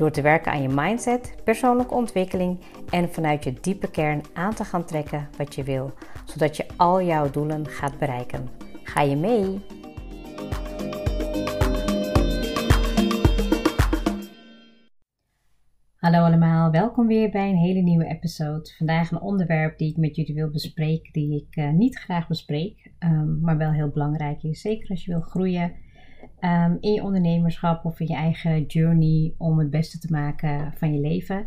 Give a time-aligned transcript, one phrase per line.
[0.00, 4.64] Door te werken aan je mindset, persoonlijke ontwikkeling en vanuit je diepe kern aan te
[4.64, 5.92] gaan trekken wat je wil,
[6.24, 8.48] zodat je al jouw doelen gaat bereiken.
[8.82, 9.60] Ga je mee?
[15.96, 18.74] Hallo allemaal, welkom weer bij een hele nieuwe episode.
[18.76, 22.92] Vandaag een onderwerp die ik met jullie wil bespreken, die ik uh, niet graag bespreek,
[22.98, 24.60] um, maar wel heel belangrijk is.
[24.60, 25.72] Zeker als je wil groeien
[26.40, 30.94] um, in je ondernemerschap of in je eigen journey om het beste te maken van
[30.94, 31.46] je leven.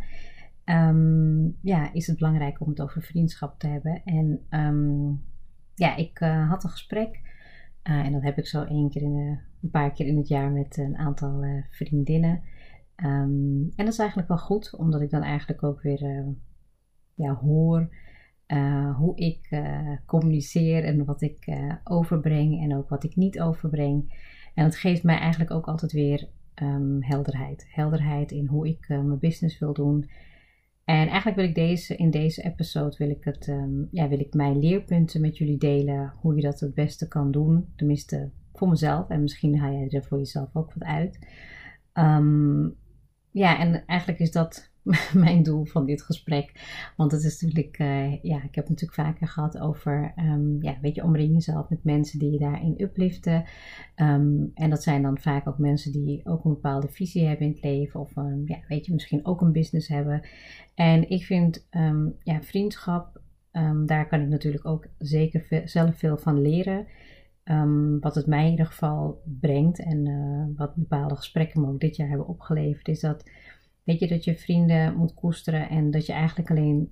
[0.66, 4.02] Um, ja, is het belangrijk om het over vriendschap te hebben.
[4.04, 4.42] En
[5.76, 7.22] ja, ik uh, had een gesprek.
[7.84, 10.52] Uh, en dat heb ik zo één keer in, een paar keer in het jaar
[10.52, 12.42] met een aantal vriendinnen.
[12.96, 16.26] Um, en dat is eigenlijk wel goed, omdat ik dan eigenlijk ook weer
[17.16, 17.96] ja, hoor
[18.98, 19.64] hoe ik
[20.06, 24.32] communiceer en wat ik overbreng en ook wat ik niet overbreng.
[24.54, 26.28] En dat geeft mij eigenlijk ook altijd weer
[26.62, 27.66] um, helderheid.
[27.70, 30.10] Helderheid in hoe ik mijn business wil doen.
[30.86, 34.34] En eigenlijk wil ik deze, in deze episode wil ik, het, um, ja, wil ik
[34.34, 36.14] mijn leerpunten met jullie delen.
[36.22, 37.68] Hoe je dat het beste kan doen.
[37.76, 39.10] Tenminste voor mezelf.
[39.10, 41.20] En misschien haal jij er voor jezelf ook wat uit.
[41.94, 42.76] Um,
[43.32, 44.73] ja, en eigenlijk is dat
[45.14, 46.52] mijn doel van dit gesprek.
[46.98, 50.78] Want het is natuurlijk, uh, ja, ik heb het natuurlijk vaker gehad over, um, ja,
[50.82, 53.44] weet je, omring jezelf met mensen die je daarin upliften.
[53.96, 57.54] Um, en dat zijn dan vaak ook mensen die ook een bepaalde visie hebben in
[57.54, 58.00] het leven.
[58.00, 60.22] Of, um, ja, weet je, misschien ook een business hebben.
[60.76, 61.68] En ik vind,
[62.24, 63.22] ja, vriendschap,
[63.86, 66.88] daar kan ik natuurlijk ook zeker zelf veel van leren.
[68.00, 71.96] Wat het mij in ieder geval brengt en uh, wat bepaalde gesprekken me ook dit
[71.96, 73.24] jaar hebben opgeleverd, is dat,
[73.84, 76.92] weet je, dat je vrienden moet koesteren en dat je eigenlijk alleen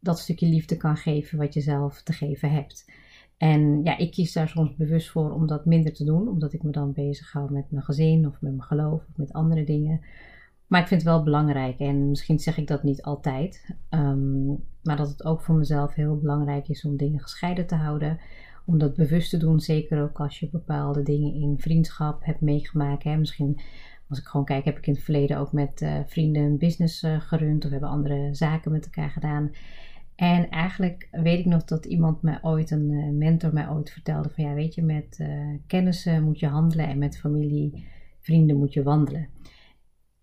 [0.00, 2.92] dat stukje liefde kan geven wat je zelf te geven hebt.
[3.36, 6.62] En ja, ik kies daar soms bewust voor om dat minder te doen, omdat ik
[6.62, 10.00] me dan bezig hou met mijn gezin of met mijn geloof of met andere dingen.
[10.66, 14.96] Maar ik vind het wel belangrijk en misschien zeg ik dat niet altijd, um, maar
[14.96, 18.18] dat het ook voor mezelf heel belangrijk is om dingen gescheiden te houden
[18.66, 19.60] om dat bewust te doen.
[19.60, 23.04] Zeker ook als je bepaalde dingen in vriendschap hebt meegemaakt.
[23.04, 23.16] Hè.
[23.16, 23.60] Misschien
[24.08, 27.02] als ik gewoon kijk, heb ik in het verleden ook met uh, vrienden een business
[27.02, 27.64] uh, gerund.
[27.64, 29.50] Of hebben andere zaken met elkaar gedaan.
[30.14, 34.28] En eigenlijk weet ik nog dat iemand mij ooit, een uh, mentor mij ooit vertelde
[34.28, 35.26] van ja, weet je, met
[35.66, 37.86] kennissen moet je handelen en met familie,
[38.20, 39.28] vrienden moet je wandelen.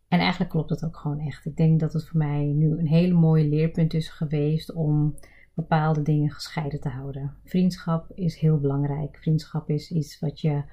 [0.07, 1.45] En eigenlijk klopt dat ook gewoon echt.
[1.45, 5.15] Ik denk dat het voor mij nu een hele mooie leerpunt is geweest om
[5.53, 7.33] bepaalde dingen gescheiden te houden.
[7.43, 9.17] Vriendschap is heel belangrijk.
[9.17, 10.63] Vriendschap is iets wat je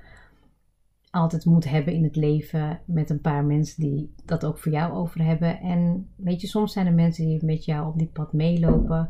[1.12, 4.93] altijd moet hebben in het leven met een paar mensen die dat ook voor jou
[4.93, 5.61] over hebben.
[5.61, 9.09] En weet je, soms zijn er mensen die met jou op die pad meelopen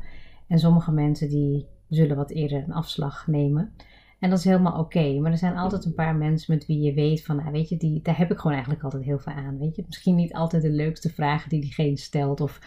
[0.49, 3.73] en sommige mensen die zullen wat eerder een afslag nemen.
[4.19, 5.21] En dat is helemaal oké.
[5.21, 7.77] Maar er zijn altijd een paar mensen met wie je weet van, nou, weet je,
[7.77, 9.59] die, daar heb ik gewoon eigenlijk altijd heel veel aan.
[9.59, 12.41] Weet je, misschien niet altijd de leukste vragen die diegene stelt.
[12.41, 12.61] Of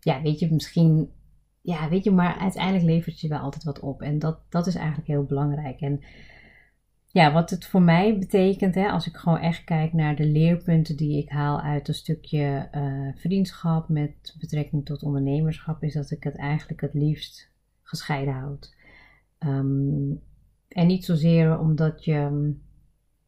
[0.00, 1.10] ja, weet je, misschien
[1.62, 4.02] ja, weet je, maar uiteindelijk levert je wel altijd wat op.
[4.02, 5.80] En dat, dat is eigenlijk heel belangrijk.
[5.80, 6.00] En
[7.10, 10.96] ja, wat het voor mij betekent, hè, als ik gewoon echt kijk naar de leerpunten
[10.96, 16.22] die ik haal uit een stukje uh, vriendschap met betrekking tot ondernemerschap, is dat ik
[16.22, 17.50] het eigenlijk het liefst
[17.82, 18.76] gescheiden houd.
[19.38, 20.20] Um,
[20.68, 22.52] en niet zozeer omdat je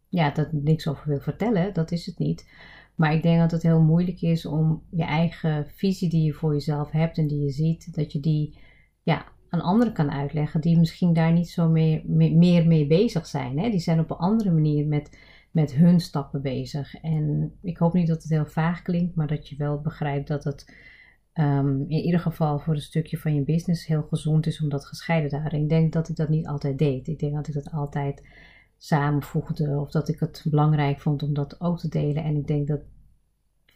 [0.09, 2.49] ja, dat niks over wil vertellen, dat is het niet.
[2.95, 6.53] Maar ik denk dat het heel moeilijk is om je eigen visie die je voor
[6.53, 8.59] jezelf hebt en die je ziet, dat je die
[9.03, 13.59] ja, aan anderen kan uitleggen die misschien daar niet zo meer, meer mee bezig zijn.
[13.59, 13.71] Hè?
[13.71, 15.19] Die zijn op een andere manier met,
[15.51, 16.95] met hun stappen bezig.
[16.95, 20.45] En ik hoop niet dat het heel vaag klinkt, maar dat je wel begrijpt dat
[20.45, 20.75] het
[21.35, 24.87] um, in ieder geval voor een stukje van je business heel gezond is om dat
[24.87, 25.61] gescheiden te houden.
[25.61, 27.09] Ik denk dat ik dat niet altijd deed.
[27.09, 28.27] Ik denk dat ik dat altijd
[28.79, 32.25] samenvoegde of dat ik het belangrijk vond om dat ook te delen.
[32.25, 32.81] En ik denk dat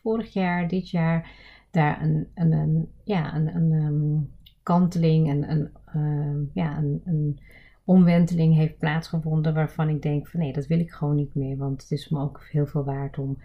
[0.03, 1.31] vorig jaar, dit jaar,
[1.71, 4.31] daar een, een, ja, een, um,
[4.65, 7.39] kanteling, een, een, uh, ja, een, een
[7.85, 11.57] omwenteling heeft plaatsgevonden waarvan ik denk van nee, dat wil ik gewoon niet meer.
[11.57, 13.39] Want het is me ook heel veel waard om,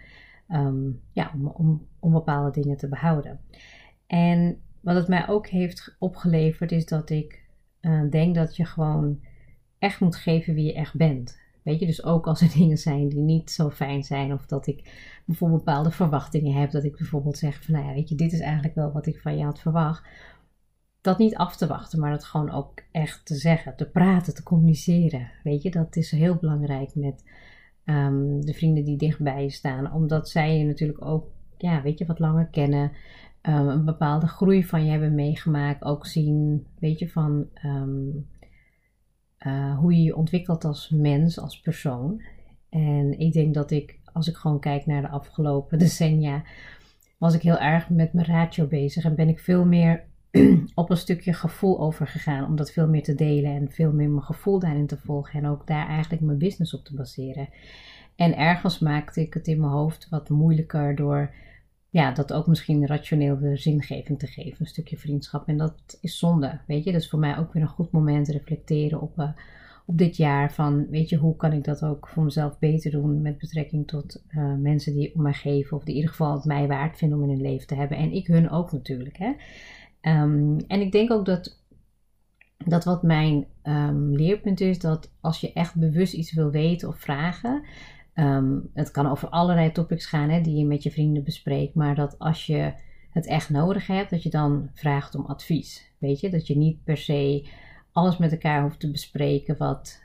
[0.48, 3.40] um, ja, om, om, bepaalde dingen te behouden.
[4.06, 7.44] En wat het mij ook heeft opgeleverd is dat ik
[7.80, 9.20] uh, denk dat je gewoon
[9.78, 11.38] echt moet geven wie je echt bent.
[11.62, 14.66] Weet je, dus ook als er dingen zijn die niet zo fijn zijn, of dat
[14.66, 14.90] ik
[15.24, 18.40] bijvoorbeeld bepaalde verwachtingen heb, dat ik bijvoorbeeld zeg van, nou ja, weet je, dit is
[18.40, 20.08] eigenlijk wel wat ik van je had verwacht.
[21.00, 24.42] Dat niet af te wachten, maar dat gewoon ook echt te zeggen, te praten, te
[24.42, 25.30] communiceren.
[25.42, 27.24] Weet je, dat is heel belangrijk met
[27.84, 32.06] ehm, de vrienden die dichtbij je staan, omdat zij je natuurlijk ook, ja, weet je,
[32.06, 32.92] wat langer kennen.
[33.42, 35.84] Um, een bepaalde groei van je hebben meegemaakt.
[35.84, 38.08] Ook zien, weet je, van ehm,
[39.36, 42.22] eh, hoe je je ontwikkelt als mens, als persoon.
[42.68, 46.42] En ik denk dat ik, als ik gewoon kijk naar de afgelopen decennia,
[47.18, 50.04] was ik heel erg met mijn ratio bezig en ben ik veel meer
[50.74, 54.22] op een stukje gevoel overgegaan om dat veel meer te delen en veel meer mijn
[54.22, 57.48] gevoel daarin te volgen en ook daar eigenlijk mijn business op te baseren.
[58.16, 61.34] En ergens maakte ik het in mijn hoofd wat moeilijker door
[61.90, 65.48] ja, dat ook misschien rationeel weer zingeving te geven, een stukje vriendschap.
[65.48, 66.92] En dat is zonde, weet je.
[66.92, 69.30] Dat is voor mij ook weer een goed moment reflecteren op, uh,
[69.86, 70.52] op dit jaar.
[70.52, 74.22] Van, weet je, hoe kan ik dat ook voor mezelf beter doen met betrekking tot
[74.30, 75.76] uh, mensen die om mij geven.
[75.76, 77.96] Of die in ieder geval het mij waard vinden om in hun leven te hebben.
[77.96, 79.32] En ik hun ook natuurlijk, hè.
[80.02, 81.62] Um, en ik denk ook dat,
[82.56, 86.98] dat wat mijn um, leerpunt is, dat als je echt bewust iets wil weten of
[86.98, 87.64] vragen
[88.14, 91.94] Um, het kan over allerlei topics gaan hè, die je met je vrienden bespreekt, maar
[91.94, 92.72] dat als je
[93.10, 95.92] het echt nodig hebt, dat je dan vraagt om advies.
[95.98, 97.48] Weet je, dat je niet per se
[97.92, 100.02] alles met elkaar hoeft te bespreken, wat,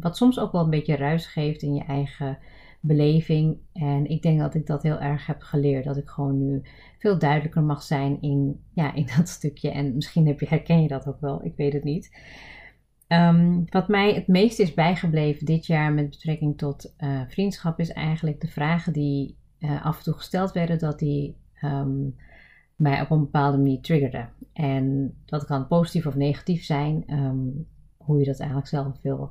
[0.00, 2.38] wat soms ook wel een beetje ruis geeft in je eigen
[2.82, 3.56] beleving.
[3.72, 6.62] En ik denk dat ik dat heel erg heb geleerd, dat ik gewoon nu
[6.98, 9.70] veel duidelijker mag zijn in, ja, in dat stukje.
[9.70, 12.16] En misschien heb je, herken je dat ook wel, ik weet het niet.
[13.08, 17.92] Um, wat mij het meest is bijgebleven dit jaar met betrekking tot uh, vriendschap is
[17.92, 22.16] eigenlijk de vragen die uh, af en toe gesteld werden, dat die um,
[22.76, 24.28] mij op een bepaalde manier triggerden.
[24.52, 29.30] En dat kan positief of negatief zijn, um, hoe je dat eigenlijk zelf wil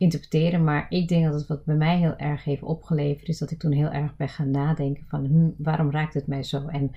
[0.00, 0.64] interpreteren.
[0.64, 3.58] Maar ik denk dat het wat bij mij heel erg heeft opgeleverd is dat ik
[3.58, 6.90] toen heel erg ben gaan nadenken van hm, waarom raakt het mij zo en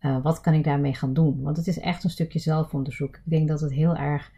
[0.00, 1.42] uh, wat kan ik daarmee gaan doen?
[1.42, 3.16] Want het is echt een stukje zelfonderzoek.
[3.16, 4.32] Ik denk dat het heel erg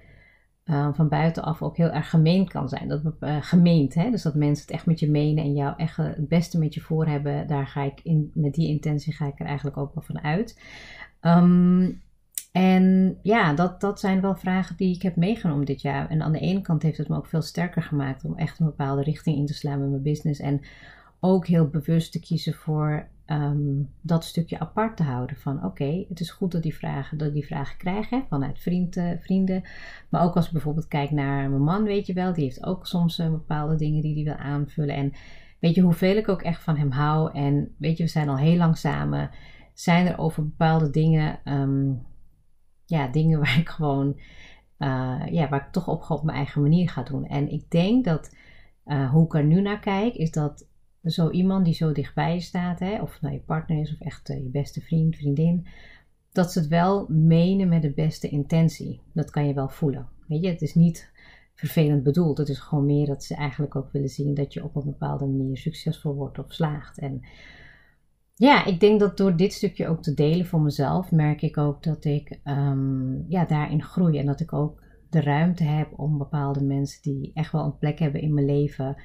[0.65, 2.89] uh, van buitenaf ook heel erg gemeend kan zijn.
[2.89, 4.11] Dat, uh, gemeend, hè?
[4.11, 6.81] dus dat mensen het echt met je menen en jou echt het beste met je
[6.81, 7.47] voor hebben.
[7.47, 10.61] Daar ga ik in, met die intentie ga ik er eigenlijk ook wel van uit.
[11.21, 12.03] Um,
[12.57, 16.09] en ja, dat, dat zijn wel vragen die ik heb meegenomen dit jaar.
[16.09, 18.67] En aan de ene kant heeft het me ook veel sterker gemaakt om echt een
[18.67, 20.41] bepaalde richting in te slaan met mijn business.
[20.41, 20.61] En
[21.21, 25.37] ook heel bewust te kiezen voor um, dat stukje apart te houden.
[25.37, 29.63] Van oké, het is goed dat die vragen, dat die vragen krijgen vanuit vrienden, vrienden.
[30.09, 32.87] Maar ook als ik bijvoorbeeld kijk naar mijn man, weet je wel, die heeft ook
[32.87, 34.95] soms uh, bepaalde dingen die hij wil aanvullen.
[34.95, 35.13] En
[35.59, 37.33] weet je hoeveel ik ook echt van hem hou.
[37.33, 39.31] En weet je, we zijn al heel lang samen.
[39.75, 42.05] Zijn er over bepaalde dingen, um,
[42.87, 44.21] ja, dingen waar ik gewoon,
[44.79, 47.27] uh, ja, waar ik toch op, op mijn eigen manier ga doen.
[47.27, 48.35] En ik denk dat,
[48.87, 50.67] uh, hoe ik er nu naar kijk, is dat
[51.03, 54.31] zo iemand die zo dichtbij je staat, hè, of nou je partner is of echt
[54.31, 55.67] uh, je beste vriend, vriendin,
[56.33, 59.01] dat ze het wel menen met de beste intentie.
[59.13, 60.09] Dat kan je wel voelen.
[60.27, 61.11] Weet je, het is niet
[61.55, 62.39] vervelend bedoeld.
[62.39, 65.27] Het is gewoon meer dat ze eigenlijk ook willen zien dat je op een bepaalde
[65.27, 66.99] manier succesvol wordt of slaagt.
[66.99, 67.23] En
[68.39, 71.83] ja, ik denk dat door dit stukje ook te delen voor mezelf, merk ik ook
[71.83, 74.19] dat ik um, ja, daarin groei.
[74.19, 77.99] En dat ik ook de ruimte heb om bepaalde mensen die echt wel een plek
[77.99, 78.97] hebben in mijn leven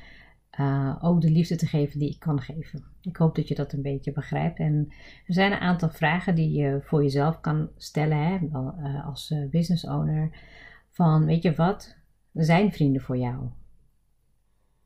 [0.60, 2.84] uh, ook de liefde te geven die ik kan geven.
[3.01, 4.60] Ik hoop dat je dat een beetje begrijpt.
[4.60, 4.88] En
[5.25, 9.50] er zijn een aantal vragen die je voor jezelf kan stellen hè, uh, als uh,
[9.50, 10.29] business owner.
[10.89, 11.96] Van weet je wat,
[12.34, 13.50] zijn vrienden voor jou?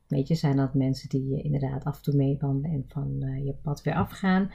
[0.08, 3.54] Weet je, zijn dat mensen die je inderdaad af en toe meewandelen en van je
[3.62, 4.50] pad weer afgaan?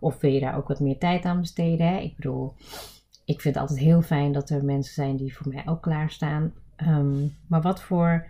[0.00, 1.88] Of wil je daar ook wat meer tijd aan besteden?
[1.88, 1.98] Hè?
[1.98, 2.52] Ik bedoel,
[3.24, 6.52] ik vind het altijd heel fijn dat er mensen zijn die voor mij ook klaarstaan.
[6.76, 8.26] Um, maar wat voor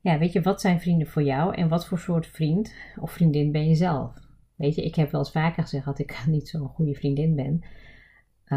[0.00, 3.52] ja, weet je, wat zijn vrienden voor jou en wat voor soort vriend of vriendin
[3.52, 4.14] ben je zelf?
[4.56, 7.64] Weet je, ik heb wel eens vaker gezegd dat ik niet zo'n goede vriendin ben.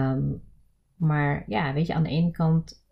[0.01, 0.41] Um,
[0.95, 2.82] maar ja, weet je, aan de ene kant,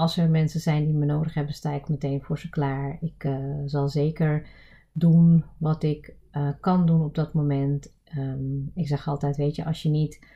[0.00, 2.98] als er mensen zijn die me nodig hebben, sta ik meteen voor ze klaar.
[3.00, 4.48] Ik uh, zal zeker
[4.92, 7.92] doen wat ik uh, kan doen op dat moment.
[8.16, 10.26] Um, ik zeg altijd, weet je, als je niet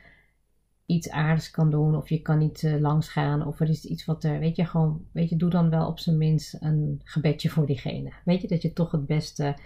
[0.85, 4.05] iets aardigs kan doen of je kan niet uh, langs gaan of er is iets
[4.05, 7.49] wat er, weet je, gewoon, weet je, doe dan wel op zijn minst een gebedje
[7.49, 8.11] voor diegene.
[8.25, 9.57] Weet je, dat je toch het beste,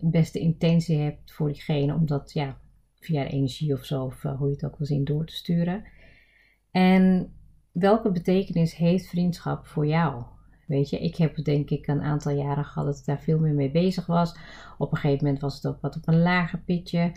[0.00, 2.58] beste intentie hebt voor diegene om dat, ja,
[2.94, 5.84] via energie of zo, of hoe je het ook wil zien, door te sturen.
[6.70, 7.32] En
[7.72, 10.22] welke betekenis heeft vriendschap voor jou?
[10.66, 13.54] Weet je, ik heb denk ik een aantal jaren gehad dat ik daar veel meer
[13.54, 14.36] mee bezig was.
[14.78, 17.12] Op een gegeven moment was het ook wat op een lager pitje.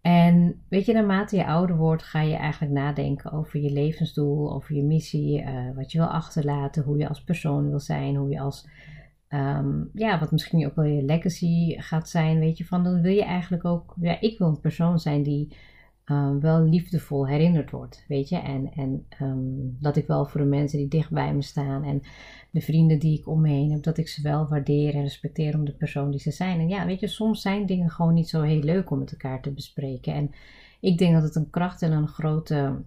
[0.00, 4.74] En weet je, naarmate je ouder wordt, ga je eigenlijk nadenken over je levensdoel, over
[4.74, 8.40] je missie, uh, wat je wil achterlaten, hoe je als persoon wil zijn, hoe je
[8.40, 8.68] als
[9.28, 13.12] ehm, ja, wat misschien ook wel je legacy gaat zijn, weet je, van dan wil
[13.12, 15.56] je eigenlijk ook, ja, ik wil een persoon zijn die
[16.06, 20.46] um, wel liefdevol herinnerd wordt, weet je, en, en um, dat ik wel voor de
[20.46, 22.02] mensen die dicht bij me staan en
[22.50, 25.54] de vrienden die ik om me heen heb, dat ik ze wel waardeer en respecteer
[25.54, 26.60] om de persoon die ze zijn.
[26.60, 29.42] En ja, weet je, soms zijn dingen gewoon niet zo heel leuk om met elkaar
[29.42, 30.14] te bespreken.
[30.14, 30.30] En
[30.80, 32.82] ik denk dat het een kracht en een grote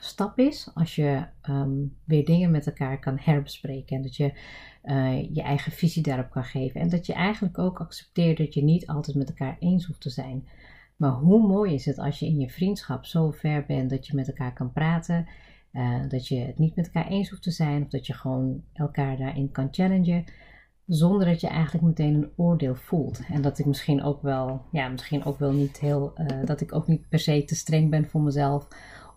[0.00, 3.96] stap is als je um, weer dingen met elkaar kan herbespreken.
[3.96, 4.32] En dat je
[4.84, 6.80] uh, je eigen visie daarop kan geven.
[6.80, 10.10] En dat je eigenlijk ook accepteert dat je niet altijd met elkaar eens hoeft te
[10.10, 10.48] zijn.
[10.96, 14.16] Maar hoe mooi is het als je in je vriendschap zo ver bent dat je
[14.16, 15.26] met elkaar kan praten.
[15.72, 17.82] Uh, dat je het niet met elkaar eens hoeft te zijn.
[17.82, 20.24] Of dat je gewoon elkaar daarin kan challengen.
[20.86, 23.20] Zonder dat je eigenlijk meteen een oordeel voelt.
[23.28, 26.74] En dat ik misschien ook wel, ja, misschien ook wel niet heel, uh, dat ik
[26.74, 28.68] ook niet per se te streng ben voor mezelf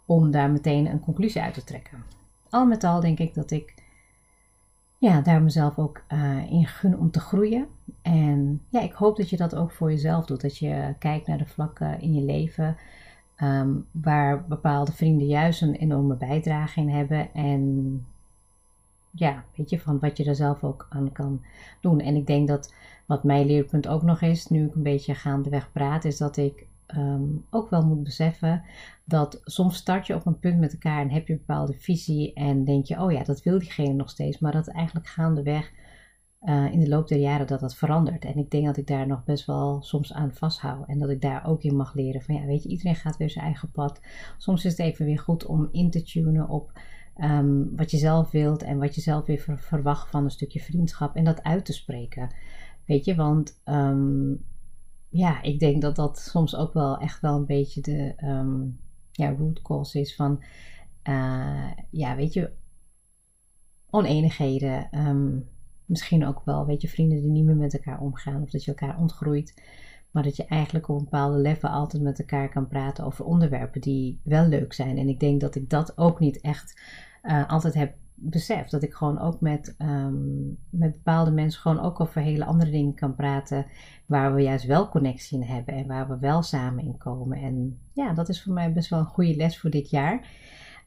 [0.05, 2.03] om daar meteen een conclusie uit te trekken.
[2.49, 3.73] Al met al denk ik dat ik
[4.99, 7.67] ja, daar mezelf ook uh, in gun om te groeien.
[8.05, 10.41] En ja, ik hoop dat je dat ook voor jezelf doet.
[10.41, 12.77] Dat je kijkt naar de vlakken in je leven
[13.37, 17.33] um, waar bepaalde vrienden juist een enorme bijdrage in hebben.
[17.33, 18.05] En
[19.11, 21.41] ja, weet je, van wat je er zelf ook aan kan
[21.81, 21.99] doen.
[21.99, 22.73] En ik denk dat
[23.05, 26.67] wat mijn leerpunt ook nog is, nu ik een beetje gaandeweg praat, is dat ik
[26.95, 28.63] um, ook wel moet beseffen
[29.05, 32.33] dat soms start je op een punt met elkaar en heb je een bepaalde visie
[32.33, 35.71] en denk je, oh ja, dat wil diegene nog steeds, maar dat eigenlijk gaandeweg
[36.45, 38.25] uh, in de loop der jaren dat dat verandert.
[38.25, 41.21] En ik denk dat ik daar nog best wel soms aan vasthoud en dat ik
[41.21, 44.01] daar ook in mag leren van, ja, weet je, iedereen gaat weer zijn eigen pad.
[44.37, 46.79] Soms is het even weer goed om in te tunen op
[47.17, 51.15] um, wat je zelf wilt en wat je zelf weer verwacht van een stukje vriendschap
[51.15, 52.33] en dat uit te spreken.
[52.85, 54.45] Weet je, want um,
[55.09, 58.79] ja, ik denk dat dat soms ook wel echt wel een beetje de um,
[59.11, 60.43] ja, root cause is van,
[61.03, 62.51] uh, ja, weet je,
[63.89, 64.89] oneenigheden.
[65.85, 68.75] Misschien ook wel, weet je, vrienden die niet meer met elkaar omgaan of dat je
[68.75, 69.61] elkaar ontgroeit.
[70.11, 73.81] Maar dat je eigenlijk op een bepaalde level altijd met elkaar kan praten over onderwerpen
[73.81, 74.97] die wel leuk zijn.
[74.97, 76.81] En ik denk dat ik dat ook niet echt
[77.23, 81.99] uh, altijd heb besef dat ik gewoon ook met, um, met bepaalde mensen gewoon ook
[81.99, 83.65] over hele andere dingen kan praten.
[84.05, 87.37] Waar we juist wel connectie in hebben en waar we wel samen in komen.
[87.37, 90.27] En ja, dat is voor mij best wel een goede les voor dit jaar.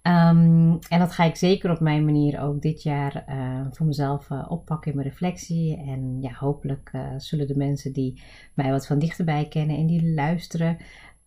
[0.03, 4.31] Um, en dat ga ik zeker op mijn manier ook dit jaar uh, voor mezelf
[4.31, 5.77] uh, oppakken in mijn reflectie.
[5.77, 8.23] En ja, hopelijk uh, zullen de mensen die
[8.55, 10.77] mij wat van dichterbij kennen en die luisteren,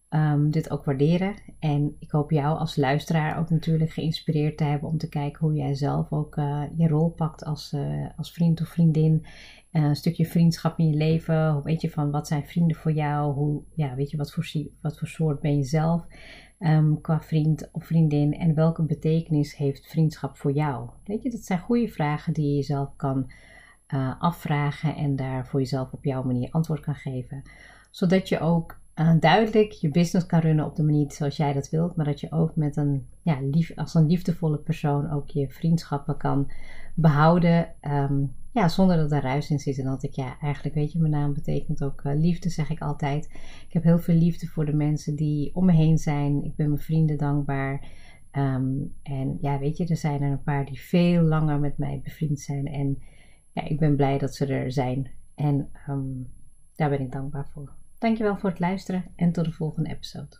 [0.09, 1.33] um, dit ook waarderen.
[1.59, 5.55] En ik hoop jou als luisteraar ook natuurlijk geïnspireerd te hebben om te kijken hoe
[5.55, 6.35] jij zelf ook
[6.75, 7.75] je rol pakt als,
[8.17, 9.25] als vriend of vriendin.
[9.71, 11.51] Een stukje vriendschap in je leven.
[11.51, 13.33] Hoe weet je van wat zijn vrienden voor jou?
[13.33, 14.51] Hoe, ja, weet je wat voor,
[14.81, 16.05] wat voor soort ben je zelf
[16.63, 18.33] um, qua vriend of vriendin?
[18.33, 20.89] En welke betekenis heeft vriendschap voor jou?
[21.05, 23.31] Weet je, dat zijn goede vragen die je jezelf kan
[24.19, 27.41] afvragen en daar voor jezelf op jouw manier antwoord kan geven.
[27.89, 31.69] Zodat je ook uh, duidelijk je business kan runnen op de manier zoals jij dat
[31.69, 35.49] wilt, maar dat je ook met een, ja, lief, als een liefdevolle persoon ook je
[35.49, 36.51] vriendschappen kan
[36.95, 39.77] behouden, um, ja, zonder dat er ruis in zit.
[39.77, 42.81] En dat ik, ja, eigenlijk weet je, mijn naam betekent ook uh, liefde, zeg ik
[42.81, 43.25] altijd.
[43.67, 46.43] Ik heb heel veel liefde voor de mensen die om me heen zijn.
[46.43, 47.87] Ik ben mijn vrienden dankbaar.
[48.31, 52.01] Um, en ja, weet je, er zijn er een paar die veel langer met mij
[52.03, 52.65] bevriend zijn.
[52.65, 53.01] En
[53.51, 55.11] ja, ik ben blij dat ze er zijn.
[55.35, 56.29] En um,
[56.75, 57.73] daar ben ik dankbaar voor.
[57.97, 60.39] Dankjewel voor het luisteren en tot de volgende episode.